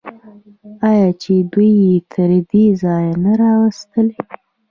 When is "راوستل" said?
3.41-4.07